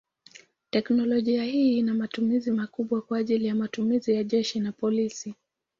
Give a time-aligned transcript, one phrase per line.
[0.69, 5.35] Teknolojia hii ina matumizi makubwa kwa ajili matumizi ya jeshi na polisi.